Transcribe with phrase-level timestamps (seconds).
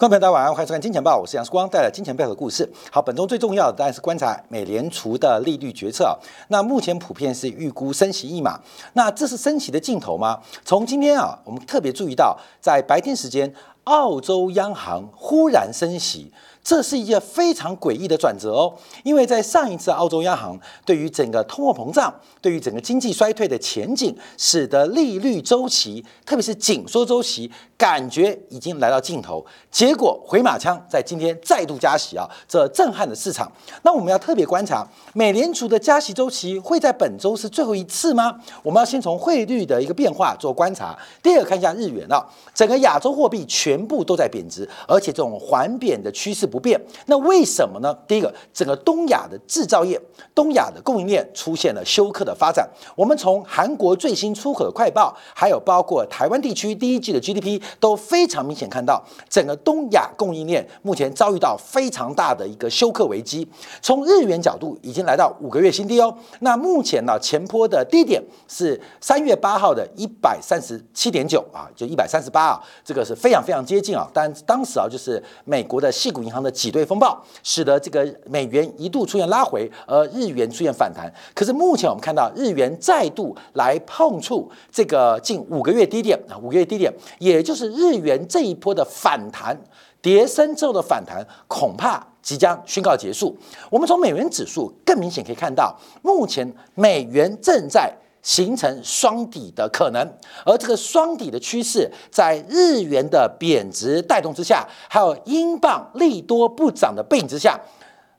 [0.00, 2.66] 观众朋友，大家晚上好，欢迎收看《金钱报》，我是杨世光，带来金钱背后的故事。
[2.90, 6.18] 好，本周最重要的当然是观察美联储的利率决策。
[6.48, 8.58] 那目前普遍是预估升息一码，
[8.94, 10.40] 那这是升息的尽头吗？
[10.64, 13.52] 从今天啊，我们特别注意到，在白天时间，
[13.84, 16.32] 澳洲央行忽然升息。
[16.62, 18.72] 这是一件非常诡异的转折哦，
[19.02, 29.44] 因为在上一次澳洲央行对于整个通货膨胀、对于整个经济衰退的前景，使得利率周期，特别是紧缩周期，感觉已经来到尽头。
[29.70, 33.50] 结果回马枪在今天再度加息啊，这震撼了市场。
[33.82, 38.38] 那我们要特别观察，美联储的加息周期会在本周是最后一次吗？
[38.62, 40.96] 我们要先从汇率的一个变化做观察。
[41.22, 42.22] 第二个，看一下日元啊，
[42.54, 46.49] 整个亚洲货币全部都在贬值，而且这种环贬的趋势。
[46.50, 47.96] 不变，那为什么呢？
[48.08, 50.00] 第一个，整个东亚的制造业、
[50.34, 52.68] 东亚的供应链出现了休克的发展。
[52.96, 63.46] 我们从韩国最新出口的快报，还有包括台湾地区第一季的 GDP，都非常明显看到，整个东亚供应链目前遭遇到非常大的一个休克危机。
[63.80, 66.12] 从日元角度，已经来到五个月新低哦。
[66.40, 74.10] 那目前呢，前坡的低点是三月八号的一百三十七点九啊，就一百三十八啊，这个是非常非常接近啊。
[74.12, 76.39] 但当时啊，就是美国的细股银行。
[76.42, 81.12] 的挤兑风暴，使得这个美元一度出现拉回，而日元出现反弹。
[81.34, 89.56] 可是目前我们看到日元再度来碰触这个近五个月低点啊，五个月低点，也就是日元这一波的反弹
[90.02, 93.36] 跌升之后的反弹，恐怕即将宣告结束。
[93.70, 97.92] 我们从美元指数更明显可以看到，目前美元正在。
[98.22, 100.06] 形成双底的可能，
[100.44, 107.58] 而这个双底的趋势，在日元的贬值带动之下，还有英镑利多不涨的背景之下，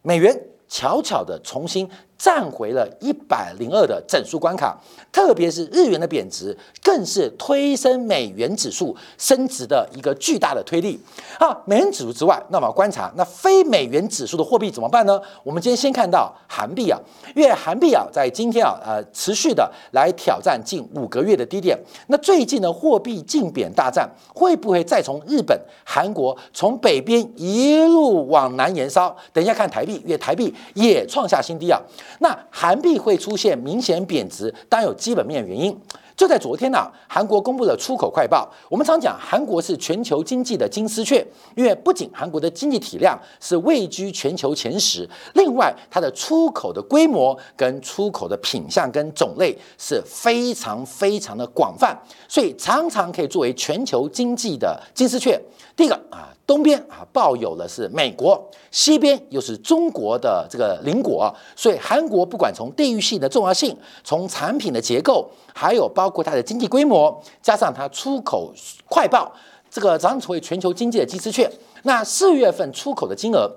[0.01, 1.89] 美元悄悄的重新。
[2.21, 4.77] 站回了一百零二的整数关卡，
[5.11, 10.99] 特别是日元的贬值，更是推升美元指数升值的一个巨大的推力。
[11.39, 15.19] 啊，美元指数之外，那么观察那非美元指数的货币怎么办呢？
[15.43, 16.99] 我们今天先看到韩币啊，
[17.35, 21.75] 因为韩币啊在今天啊呃持续的来挑战近五个月的低点。
[22.09, 29.15] 那最近的货币竞贬大战会不会再从日本、韩国从北边一路往南延烧？
[29.33, 31.81] 等一下看台币，因为台币也创下新低啊。
[32.19, 35.77] 那韩币会出现明显贬值，当然有基本面原因。
[36.21, 38.47] 就在昨天呢，韩国公布了出口快报。
[38.69, 55.41] 我们常讲韩国是全球经济的金丝雀，因为不仅韩国的经济体量是位居全球前十，另外它的出口的规模跟出口的品相跟种类是非常非常的广泛，所以常常可以作为全球经济的金丝雀。
[55.75, 56.29] 第一个啊。
[56.43, 58.37] 东边啊，抱有的是美国，
[58.71, 68.53] 西边又是中国的这个邻国，所以韩国不管从地域性的重要性，从产品的结构，还有包括它的经济规模，加上它出口
[68.87, 69.31] 快报，
[69.69, 71.51] 这个常成为全球经济的金丝雀。
[71.83, 73.51] 那四月份出口的金额。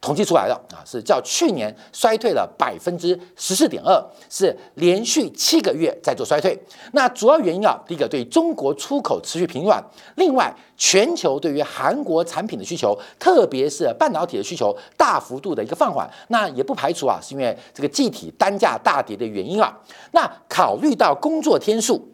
[0.00, 6.58] 统计出来了啊，是较去年衰退了百分之十四点二，是连续七个月在做衰退。
[6.92, 9.84] 那主要原因啊，第一个对中国出口持续平软，
[10.16, 16.10] 另外全球对于韩国产品的需求，特别是半导体的需求大幅度的一个放缓。
[16.28, 19.78] 那也不排除啊，是因为这个具体单价大跌的原因啊。
[20.12, 22.08] 那考虑到工作天数，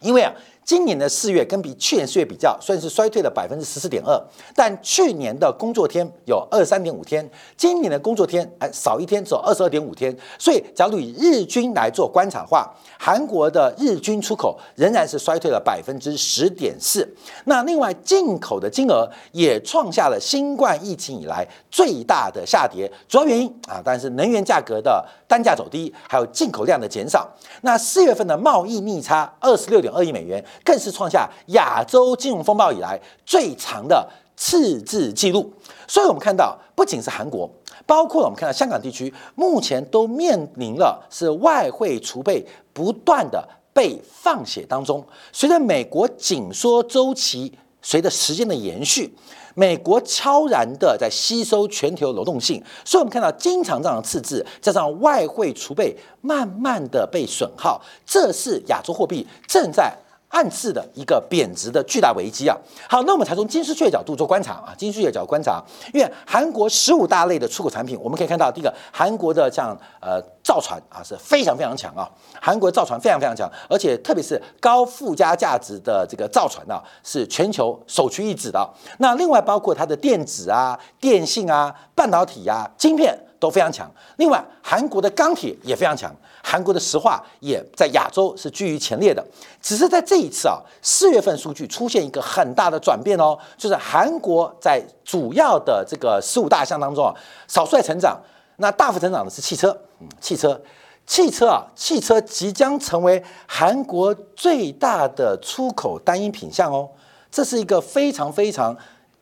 [0.00, 0.32] 因为啊。
[0.64, 4.18] 今年的四月跟比去年四月比较，算是衰退了百分之十四点二。
[4.54, 10.16] 但去年的工作天有二三点五天，今年的工作天哎少一天，只有二十二点五天。
[10.38, 17.06] 所以，假如以日均来做观察话，韩国的日均出口仍然是衰退了百分之十点四。
[17.44, 22.90] 那另外进口的金额也创下了新冠疫情以来最大的下跌。
[23.06, 27.28] 主要原因啊，当然是能源价格的单价走低，还有进口量的减少。
[27.60, 30.42] 那四月份的贸易逆差二十六点二亿美元。
[30.62, 34.06] 更是创下亚洲金融风暴以来最长的
[34.36, 35.52] 赤字记录，
[35.86, 37.48] 所以我们看到，不仅是韩国，
[37.86, 45.04] 包括我们看到香港地区，目前都面临了是外汇储备不断的被放血当中。
[45.32, 49.14] 随着美国紧缩周期，随着时间的延续，
[49.54, 59.96] 美国悄然的在吸收全球流动性，所以我们看到经常这样的赤字，加上外汇储备慢慢的被损耗，这是亚洲货币正在。
[60.34, 62.56] 暗示的一个贬值的巨大危机啊！
[62.88, 72.10] 好，那我们才从金丝雀角度做观察啊，金丝雀角度观察，因为韩国十五大类的出口产品，我们可以看到，第一个韩国的像呃造船啊是非常非常强啊，
[72.42, 78.68] 韩国造船非常非常强，而且特别是高附加价值的这个造船啊，是全球首屈一指的。
[78.98, 83.16] 那另外包括它的电子啊、电信啊、半导体啊、晶片。
[83.44, 83.90] 都非常强。
[84.16, 86.10] 另外，韩国的钢铁也非常强，
[86.42, 89.22] 韩国的石化也在亚洲是居于前列的。
[89.60, 97.12] 只是在这一次啊，四月份数据出现一个很大的转变哦，就是韩国在主要的这个十五大项当中啊，
[97.46, 98.18] 少数在成长，
[98.56, 100.58] 那大幅成长的是汽车，嗯，汽车。
[101.06, 106.88] 汽车啊，汽车即将成为韩国最大的出口单一品项哦，
[107.30, 108.74] 这是一个非常非常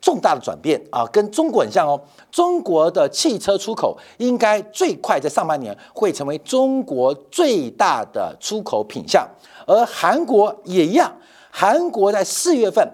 [0.02, 1.98] 重大的转变啊，跟中国很像哦。
[2.30, 9.26] 中国的汽车出口应该最快在上半年会成为中国最大的出口品项，
[9.66, 11.10] 而韩国也一样，
[11.50, 12.86] 韩国在四月份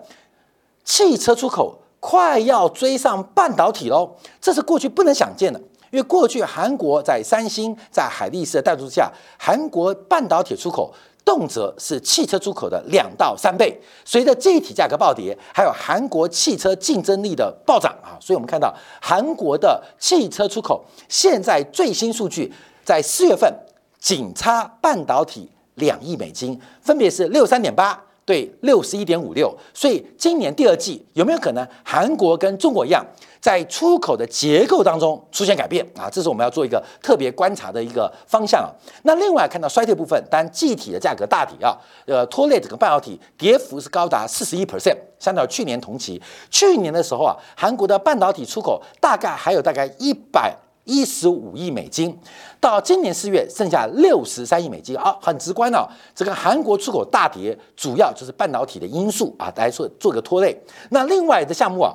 [0.84, 5.58] 汽车出口快要追上半导体喽，这是过去不能想见的。
[5.90, 10.92] 因为过去韩国在三星、在海力士的带动之下，韩国半导体出口
[11.28, 13.78] 动辄是汽车出口的两到三倍。
[14.02, 22.50] 随着这一体价格暴跌，还有韩国汽车竞争力的暴涨啊，所以我们看到韩国的汽车出口现在最新数据
[22.82, 23.52] 在四月份
[24.00, 29.54] 仅差半导体两亿美金，分别是六三点八对六十一点五六。
[29.74, 33.04] 所以今年第二季有没有可能韩国跟中国一样？
[33.40, 38.68] 在出口的结构当中出现改变啊，这是我们要做一个特别观察的一个方向啊。
[39.04, 41.76] 那另外看到衰退部分，当然具体的价格大体啊，
[42.06, 46.20] 呃，拖累整个半导体跌幅是高达四十一 percent，相较去年同期。
[46.50, 52.18] 去年的时候啊，韩国的半导体出口大概还有大概一百一十五亿美金，
[52.58, 60.60] 到今年四月剩下六十三亿美金啊，很直观啊，这个韩国出口大跌主要就是半导体的因素啊，来做做个拖累。
[60.90, 61.94] 那另外的项目啊。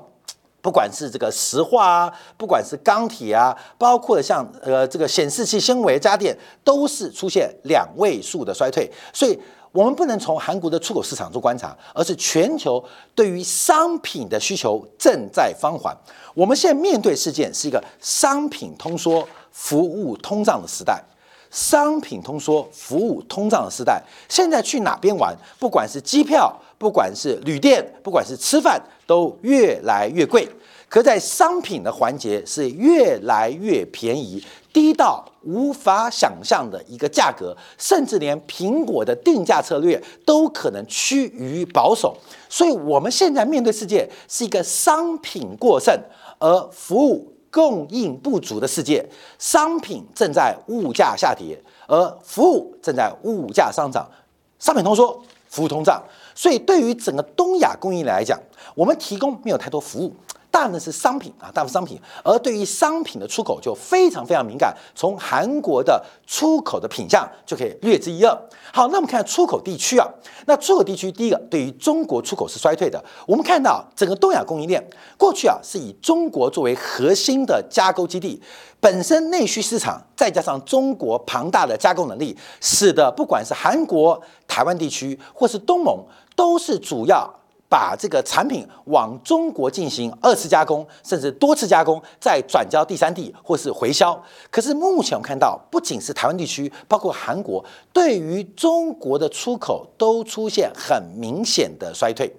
[0.64, 6.34] 不管是这个石化啊，不管是钢铁啊，包括像呃这个显示器纤维家电，
[6.64, 8.90] 都是出现两位数的衰退。
[9.12, 9.38] 所以，
[9.74, 12.82] 我们不能从韩国的出口市场做观察，而是全球
[13.14, 15.94] 对于商品的需求正在放缓。
[16.34, 21.04] 我们现在面对事件是一个商品通缩、服务通胀的时代。
[21.52, 25.38] 商品通缩、服务通胀的时代，现在去哪边玩？
[25.60, 26.52] 不管是机票，
[26.84, 28.78] 不管是旅店，不管是吃饭，
[29.08, 30.46] 都越来越贵。
[30.90, 34.44] 可在商品的环节是越来越便宜，
[34.74, 42.18] 低到无法想象的一个价格，甚至连苹果的定价策略都可能趋于保守。
[42.50, 45.98] 所以，我们现在面对世界是一个商品过剩，
[46.38, 47.30] 而服务。
[47.50, 49.08] 供应不足的世界，
[49.38, 51.56] 商品正在物价下跌，
[51.86, 54.10] 而服务正在物价上涨。
[54.58, 56.04] 商品通缩，服务通胀。
[56.36, 58.40] 所以，对于整个东亚供应链来讲，
[58.76, 60.14] 我们提供没有太多服务。
[60.50, 64.72] 大部分是商品啊，大部分商品，而对于商品的出口就非常非常敏感。
[64.94, 68.30] 从韩国的出口的品相就可以略知一二。
[68.72, 70.08] 好，那我们看出口地区啊，
[70.46, 73.04] 那出口地区第一个对于中国出口是衰退的。
[73.26, 74.88] 我们看到整个东亚供应链
[75.18, 78.40] 过去啊是以中国作为核心的加工基地，
[78.80, 85.98] 本身内需市场再加上中国庞大的加工能力，使得不管是韩国、台湾地区或是东盟，
[86.36, 87.34] 都是主要。
[87.70, 94.16] 把这个产品往中国进行二次加工，甚至多次加工，再转交第三地或是回销。
[94.52, 102.32] 可是目前我们看到，不仅是台湾地区，包括韩国，对于中国的出口都出现很明显的衰退，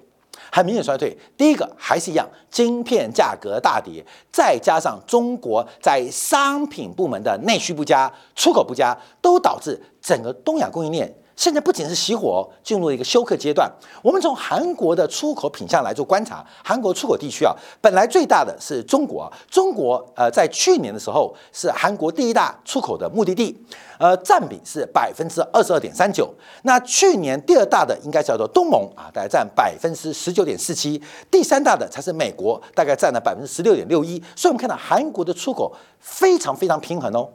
[0.53, 1.19] 很明显衰退。
[1.37, 11.13] 第一个还是一样，晶片价格大跌，再加上中国在商品部门的内需不佳、出口不佳，都导致整个东亚供应链。
[11.37, 13.71] 现在不仅是熄火，进入了一个休克阶段。
[14.03, 23.57] 我们从韩国的出口品相来做观察，韩国出口地区啊，本来最大的是中国，中国呃在去年的时候是韩国第一大出口的目的地，
[23.99, 26.33] 呃占比是百分之二十二点三九。
[26.63, 34.23] 那去年第二大的应该叫做东盟啊，大概占百分之十九点四七，第三大的才是美国，大概占了百分之十六点六一。
[34.37, 37.29] 所以，我们看到韩国的出口非常非常平衡哦，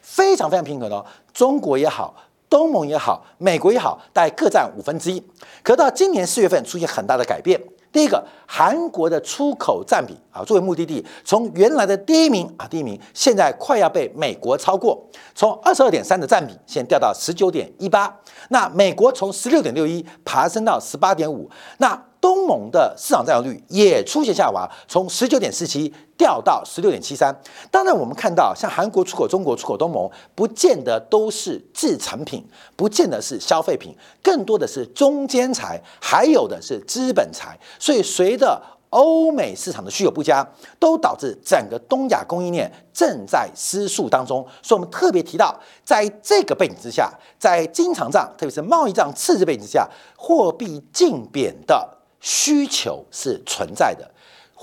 [0.00, 2.12] 非常非常平衡哦，中国也好。
[2.54, 5.20] 东盟也好，美国也好，大概各占五分之一。
[5.64, 7.60] 可到今年四月份出现很大的改变。
[7.90, 18.16] 第一个，韩国的出口占比啊，作为目的地，从原来的第一名啊，第一名，现在快要被美国超过，从二十二点三的占比，现掉到十九点一八。
[18.50, 21.50] 那美国从十六点六一爬升到十八点五。
[21.78, 27.34] 那东盟的市场占有率也出现下滑，从十九点四七掉到十六点七三。
[27.70, 32.44] 当然，我们看到像韩国出口、中国出口东盟，不见得都是制成品，
[32.76, 37.58] 不见得是消费品，更多的是中间材，还有的是资本财。
[37.78, 40.46] 所以，随着欧美市场的需求不佳，
[40.78, 44.46] 都导致整个东亚供应链正在失速当中。
[44.62, 51.90] 所以，我们特别提到，在这个背景之下，在经常账，特别是贸易账赤字背景之下，货币净贬的。
[52.26, 54.10] 需求是存在的，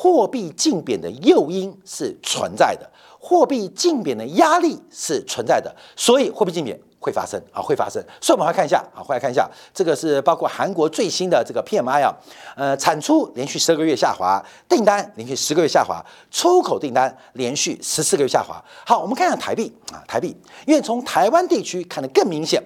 [0.01, 2.89] 货币竞贬的诱因是存在的，
[3.19, 6.79] 货币竞贬的压力是存在的，所以货币竞贬。
[7.03, 7.99] 会发生啊，会发生。
[8.21, 12.15] 所以我们来看一下啊，回来看一下，这个是包括韩国最新的这个 PMI 啊，
[12.55, 14.39] 呃，产出连续十二个月下滑，
[14.69, 18.63] 订单连续十个月下滑，出口订单连续十四个月下滑。
[18.85, 22.61] 好，我们看一下台币啊，台币，因为从台湾地区看得更明显，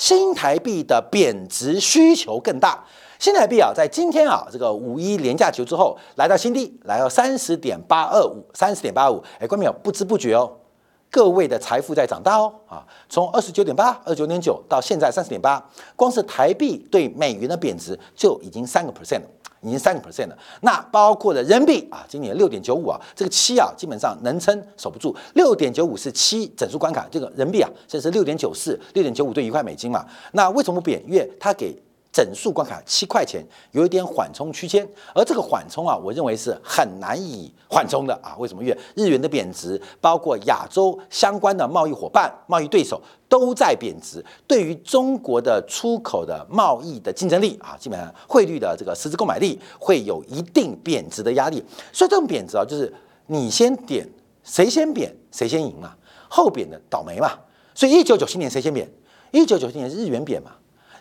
[0.00, 2.82] 新台币的贬值需求更大。
[3.18, 9.22] 新台币啊，在今天啊，这个五一廉价球之后，来到新低，来到三十点八二五，三十点八五。
[9.38, 10.50] 哎，观众朋友，不知不觉哦。
[11.10, 15.62] 各位的财富在长大哦，啊，从二十九点八、二十九点九到现在三十点八，
[15.94, 19.28] 光是台币对美元的贬值就已经三个 percent 了，
[19.62, 20.38] 已经三个 percent 了。
[20.62, 25.14] 那包括了人民币啊，今年六点九五啊，这个七啊，基本上能撑守不住。
[25.34, 30.06] 六点九五是七整数关卡，这个人民币啊，现在是六点九四、六点九五对一块美金嘛。
[30.32, 31.02] 那为什么不贬？
[31.06, 31.76] 因为它给。
[32.12, 38.34] 整数关卡七块钱，有一点缓冲区间，而这个缓冲啊，我认为是很难以缓冲的啊。
[38.38, 38.62] 为什么？
[38.62, 51.64] 因为日元的贬值，包括亚洲相关的贸易伙伴、贸易对手都在贬值，对于中国的出口的贸易的竞争力啊，基本上汇率的这个实质购买力会有一定贬值的压力。
[51.92, 52.92] 所以这种贬值啊，就是
[53.28, 54.04] 你先贬，
[54.42, 55.94] 谁先贬谁先赢嘛，
[56.28, 57.38] 后贬的倒霉嘛。
[57.72, 58.90] 所以一九九七年谁先贬？
[59.30, 60.50] 一九九七年是日元贬嘛。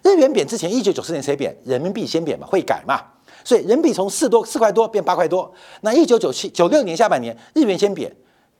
[0.04, 1.56] 日元贬之前，一九九四年谁贬？
[1.64, 3.02] 人民币先贬嘛，会改嘛？
[3.44, 5.52] 所以人民币从四多四块多变八块多。
[5.82, 8.14] 那一九九七九六年下半年，日元先贬，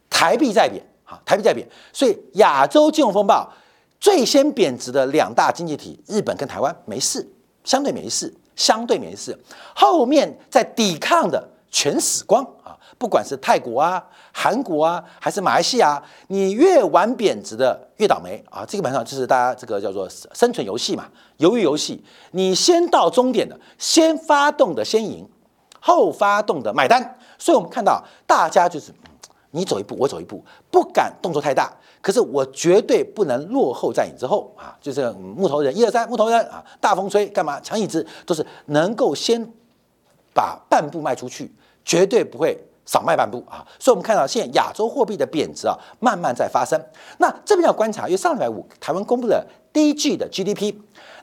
[0.10, 1.68] 台币再贬，好，台币再贬。
[1.92, 3.52] 所以亚洲金融风暴
[4.00, 7.28] 最先贬值的两大经济体，日本跟台湾没事，
[7.64, 9.38] 相对没事，相对没事。
[9.76, 12.76] 后面在抵抗的全死光啊！
[12.98, 18.66] 不管是泰国啊、韩国啊，还是马来西亚，你越玩贬值的越倒霉啊！
[18.68, 21.08] 这个本上就是大家这个叫做生存游戏嘛，
[21.38, 22.04] 鱿鱼游戏。
[22.32, 25.28] 你先到终点的，先发动的先赢，
[25.80, 27.18] 后发动的买单。
[27.38, 28.92] 所以我们看到大家就是
[29.52, 31.72] 你走一步，我走一步，不敢动作太大。
[32.02, 34.76] 可是我绝对不能落后在你之后啊！
[34.82, 36.64] 就是木头人，一二三，木头人啊！
[36.82, 37.60] 大风吹干嘛？
[37.62, 39.52] 抢椅子都是能够先
[40.34, 41.52] 把半步迈出去，
[41.84, 42.58] 绝对不会。
[42.86, 46.84] 少迈半步啊，所以我们看到现在亚洲货币的贬值啊，慢慢在发生。
[47.20, 50.74] 那这边要观察，因为上礼拜五台湾公布了第一季的 GDP，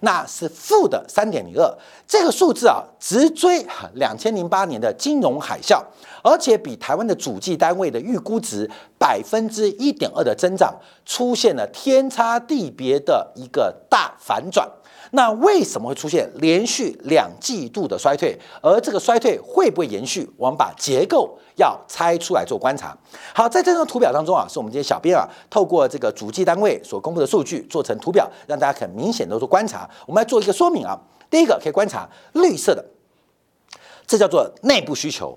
[0.03, 1.69] 那是负的三点零二，
[2.07, 5.83] 这个数字啊，直追两千零八年的金融海啸，
[6.23, 10.73] 而且比台湾的主计单位的预估值百分之一点二的增长，
[11.05, 14.71] 出现了天差地别的一个大反转。
[15.17, 18.39] 那为什么会出现连续两季度的衰退？
[18.61, 20.31] 而这个衰退会不会延续？
[20.37, 22.95] 我们把结构要拆出来做观察。
[23.35, 29.89] 好，在这张图表当中啊，是我们这些小编啊透过这个主计单位所公布的数据做成图表，让大家很明显的做观察。
[30.07, 30.95] 我们来做一个说明啊。
[31.31, 32.85] 第一个可以观察绿色的，
[34.07, 35.37] 这叫做内部需求。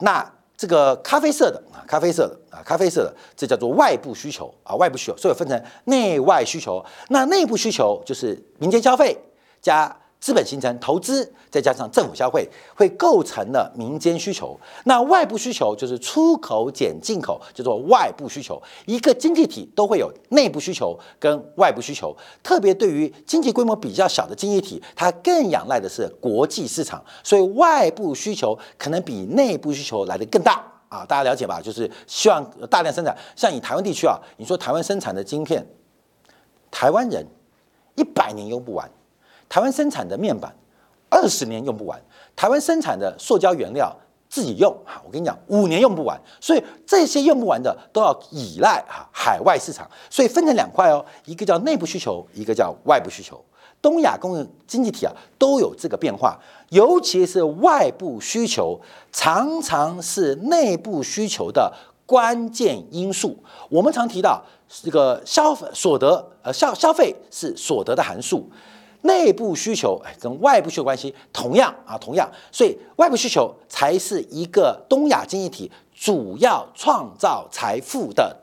[0.00, 6.84] 那这个咖啡色的啊，咖啡色的啊，咖啡色的，这叫做外部需求啊，外部需求，所以分成内外需求。
[7.08, 9.16] 那内部需求就是民间消费
[9.62, 9.96] 加。
[10.20, 14.58] 资本形成投资，再加上政府消费，会构成了民间需求。
[14.84, 18.60] 那外部需求就是出口减进口，叫做外部需求。
[18.86, 31.04] 一个经济体都会有内部需求跟外部需求，特别对于经济规模比较小的经济体，它更仰赖的是国际市场，所以外部需求可能比内部需求来的更大啊！
[31.06, 31.60] 大家了解吧？
[31.60, 33.16] 就是希望大量生产。
[33.36, 35.64] 像以台湾地区啊，你说台湾生产的晶片，
[36.72, 37.24] 台湾人
[37.94, 38.90] 一百年用不完。
[39.48, 40.54] 台湾生产的面板，
[41.08, 41.98] 二十年用不完；
[42.36, 43.94] 台湾生产的塑胶原料
[44.28, 46.20] 自己用哈，我跟你讲，五年用不完。
[46.40, 49.90] 所以这些用不完的都要依赖哈海外市场。
[50.10, 53.42] 所以分成两块哦，一个叫内部需求，一个叫外部需求。
[53.80, 56.36] 东亚工业经济体啊都有这个变化，
[56.70, 58.78] 尤其是外部需求
[59.12, 61.72] 常常是内部需求的
[62.04, 63.36] 关键因素。
[63.70, 68.50] 我们常提到这个消费所得，呃消消费是所得的函数。
[69.08, 78.36] 内部需求哎，跟外部需求关系同样啊，同样，所以外部需求才是一个东亚经济体主要创造财富的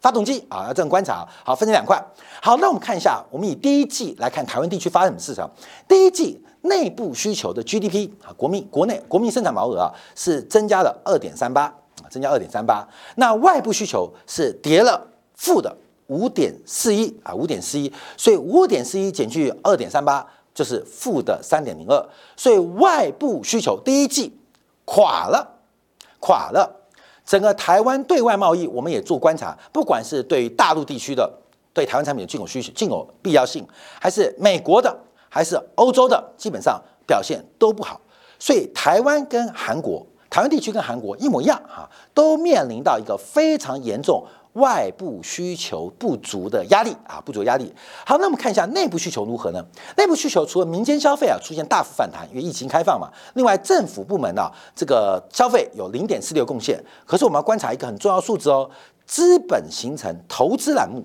[0.00, 1.26] 发动机啊，要这样观察。
[1.44, 1.96] 好，分成两块。
[2.42, 5.48] 好，那我们看一下，我们以第一季来看台湾地区发生什么事情。
[5.86, 11.62] 第一季内部需求的 GDP 啊，国民国内国民生产毛额啊是增加了二点三八
[12.02, 12.86] 啊，增加二点三八。
[13.16, 15.76] 那外部需求是跌了负的。
[16.08, 24.36] 五点四一啊，五点四一，所以五点四一减去二点三八就是负的三点零二，所以外部需求第一季
[24.84, 25.46] 垮了，
[26.18, 26.74] 垮了。
[27.24, 31.30] 整个台湾对外贸易我们也做观察，不管是对大陆地区的
[31.74, 33.66] 对台湾产品的进口需求、进口必要性，
[34.00, 34.98] 还是美国的，
[35.28, 38.00] 还是欧洲的，基本上表现都不好。
[38.38, 44.24] 所以台湾跟韩国台湾地区跟韩国一模一样哈，都面临到一个非常严重
[44.58, 47.72] 外部需求不足的压力啊，不足压力。
[48.04, 49.64] 好，那我们看一下内部需求如何呢？
[49.96, 56.82] 内部需求除了民间消费啊出现大幅反弹，因为疫情开放嘛，另外政府部门呢这个消费有零点四六贡献。
[57.06, 58.70] 可是我们要观察一个很重要数字哦，
[59.06, 61.04] 资本形成投资栏目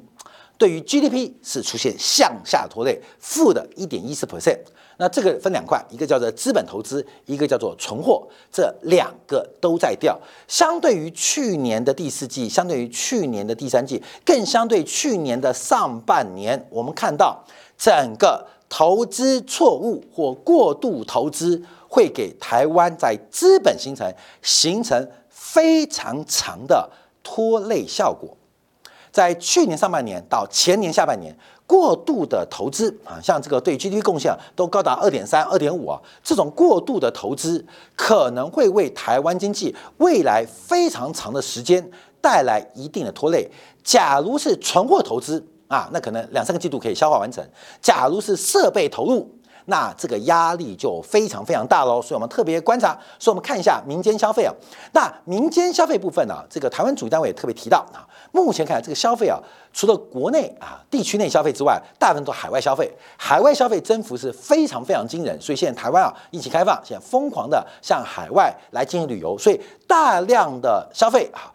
[0.57, 4.60] 对于 GDP 是出现向下拖累，负的一点一四 percent。
[4.97, 10.19] 那这个分两块，一个叫做资本投资，一个叫做存货，这两个都在掉。
[10.47, 17.43] 相对于去年的第四季，相对于去年的第三季，更相对去年的上半年，我们看到
[17.77, 26.88] 整个投资错误或过度投资，会给台湾在资本形成形成非常长的
[27.23, 28.38] 拖累效果。
[29.12, 31.35] 在去年上半年到前年下半年。
[31.65, 37.65] 过度的投资啊，像这个对 GDP 贡献都高达二点三、二点五啊，这种过度的投资
[37.96, 41.89] 可能会为台湾经济未来非常长的时间
[42.22, 43.50] 带来一定的拖累。
[43.84, 47.43] 假如是存货投资啊，那可能两三个季度可以消化完成；
[47.82, 49.29] 假如是设备投入，
[49.65, 52.01] 那这个压力就非常非常大喽。
[52.01, 54.53] 所以我们特别观察，所以我们看一下民间消费啊，
[54.93, 58.08] 那民间消费部分呢，这个台湾主单位也特别提到啊。
[58.32, 59.39] 目前看来，这个消费啊，
[59.72, 62.91] 除了国内啊地区内消费之外，大部分都海外消费。
[63.15, 71.53] 海外消费增幅是非常非常惊人，所以现在台湾啊疫情开放，现在疯狂的向海外来进行旅游，所以大量的消费啊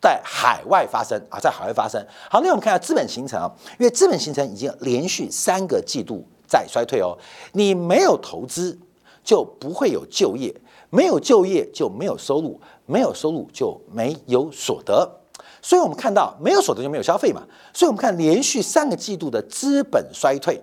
[0.00, 2.00] 在海外发生啊，在海外发生。
[2.30, 7.16] 好，那我们看下资本形成啊，因为资本形成已经连续三个季度在衰退哦。
[7.52, 8.78] 你没有投资，
[9.24, 10.52] 就不会有就业；
[10.90, 15.20] 没有就业，就没有收入；没有收入，就没有所得。
[15.62, 17.42] 所以我们看到没有所得就没有消费嘛，
[17.72, 20.60] 所以我们看连续三个季度的资本衰退，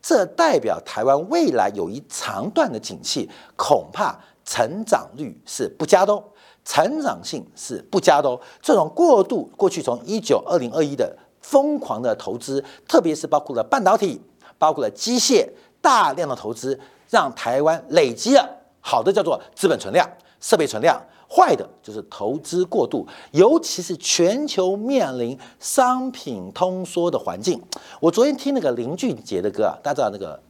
[0.00, 6.22] 这代表台湾未来有一长段的景气，恐怕成长率是不佳的哦，
[6.64, 8.40] 成长性是不佳的哦。
[8.62, 14.20] 这种过度过去从一九二零二一的疯狂的投资，特别是包括了半导体、
[14.58, 15.48] 包括了机械
[15.80, 16.78] 大量的投资，
[17.10, 18.48] 让台湾累积了
[18.80, 20.08] 好的叫做资本存量、
[20.40, 21.00] 设备存量。
[21.28, 27.60] 坏的就是投资过度，尤其是全球面临商品通缩的环境。
[27.98, 30.40] 我昨天听那个林俊杰的歌啊，大家知道那个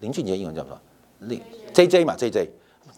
[0.00, 0.78] 林俊杰英文叫什么？
[1.20, 1.40] 林
[1.72, 2.50] J J 嘛，J J，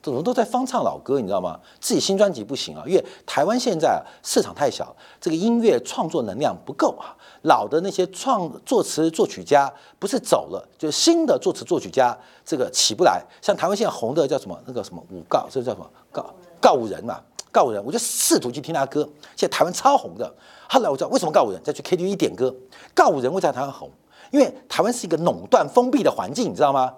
[0.03, 1.59] 怎么都在翻唱老歌，你知道吗？
[1.81, 7.15] 自己新专辑不行啊，因为台湾现在市场太小，这个音乐创作能量不够啊。
[7.43, 13.23] 老的那些创作词作曲家不是走了，就新的作词作曲家这个起不来。
[13.41, 14.59] 像台湾现在红的叫什么？
[14.67, 16.35] 那个什么五告，这叫什么告？
[16.61, 17.21] 告五人嘛。
[17.51, 19.09] 告五人，我就试图去听他歌。
[19.35, 20.33] 现在台湾超红的。
[20.69, 22.55] 后来我知道为什么告五人再去 KTV 点歌。
[22.95, 23.91] 告五人为啥台湾红？
[24.31, 26.93] 因为台湾是一个垄断封闭的环境，你知道吗？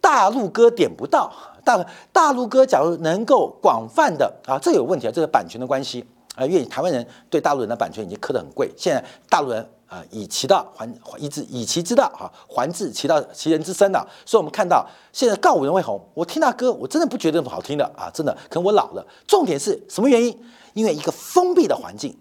[0.00, 1.32] 大陆歌点不到。
[1.66, 6.46] 大大陆歌假如能够广泛的啊，这有问题啊，这是版权的关系啊。
[6.46, 8.72] 因为台湾人对大陆人的版权已经磕得很贵。
[8.76, 9.68] 现在大陆人。
[9.88, 10.84] 啊，以其道还
[11.16, 14.04] 以之以其之道哈，还治其道其人之身呐。
[14.24, 18.36] 所以，我们看到现在告五人会红，我听他歌，我真的不觉得好听的啊，真的。
[18.50, 19.06] 可能我老了。
[19.28, 20.36] 重点是什么原因？
[20.74, 22.18] 因为一个封闭的环境，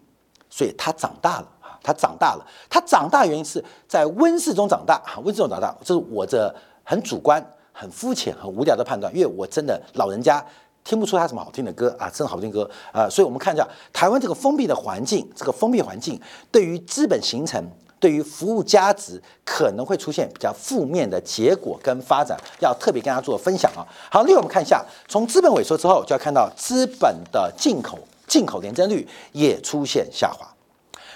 [0.47, 2.45] 所以他长大了啊，他长大了。
[2.69, 6.53] 他长大原因是在温室中长大啊，温室中长大，这是我这
[6.83, 7.43] 很主观、
[7.75, 10.43] 很肤浅、很无聊的判断，因为我真的老人家。
[10.87, 13.09] 听不出他什么好听的歌啊，真的好听歌啊！
[13.09, 17.59] 所以，我们看一下台湾这个封闭的环境，这个封闭环境对于资本形成、
[17.99, 23.81] 对于服务价值可能会出现比较负面的结果跟发展，要特别跟大家做分享啊。
[24.11, 30.47] 好，另外我们看一下，从资本萎缩之后，就要看到资本的进口进口年增率也出现下滑，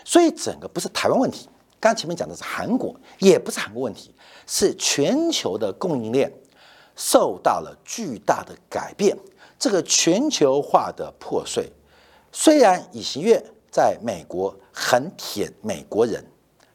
[0.04, 1.48] 所以整个不是台湾问题，
[1.80, 4.12] 刚刚前面讲的是韩国，也不是韩国问题，
[4.48, 6.34] 是全球的供应链
[7.00, 9.18] 受到了巨大的改变。
[9.58, 11.72] 这个全球化的破碎，
[12.32, 16.24] 虽然尹锡悦在美国很舔美国人，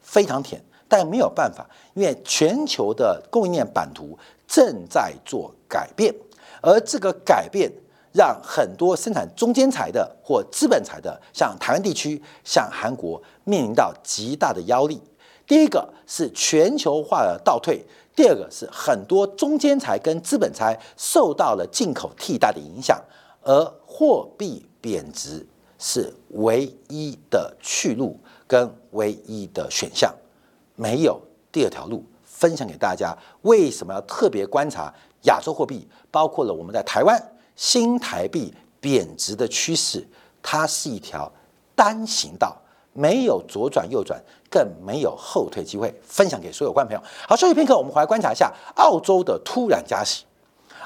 [0.01, 6.13] 非常舔，但没有办法，因为全球的供应链版图正在做改变，
[6.61, 7.71] 而这个改变
[8.11, 15.01] 让很多生产中间材的或资本材的，像台湾地区、像韩国，面临到极大的压力。
[15.47, 17.85] 第一个是全球化的倒退。
[18.15, 22.99] 第二个是很多中间财跟资本财受到了进口替代的影响，
[23.41, 25.45] 而货币贬值
[25.77, 30.13] 是唯一的去路跟唯一的选项，
[30.75, 32.03] 没有第二条路。
[32.23, 37.17] 分享给大家，为什么要特别观察亚洲货币，包括了我们在台湾
[37.55, 40.05] 新台币贬值的趋势，
[40.43, 41.31] 它是一条
[41.73, 42.53] 单行道。
[42.95, 45.93] 没有左转右转，更没有后退机会。
[46.01, 47.09] 分享给所有观众朋友。
[47.27, 50.23] 好，休息片刻，我们回来观察一下澳洲的突然加息。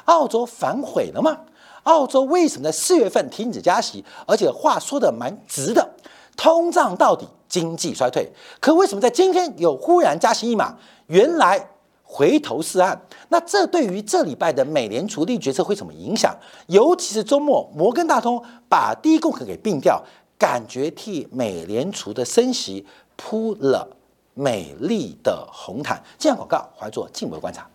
[0.06, 1.38] 澳洲反悔了吗？
[1.84, 5.88] 澳洲为什么在四月份停止加息，而且话说的蛮直的，
[6.36, 8.32] 通胀到底，经济衰退。
[8.60, 10.76] 可为什么在今天有忽然加息一码？
[11.08, 11.69] 原来
[12.04, 13.00] 回头是岸。
[13.30, 16.36] 那这对于这礼拜的美联储利决策会什么影响？
[16.67, 20.04] 尤其是周末摩根大通把第一共和给并掉，
[20.39, 23.95] 感觉替美联储的升息铺了
[24.34, 26.02] 美丽的红毯。
[26.17, 27.69] 这样广告，怀做进一步观察。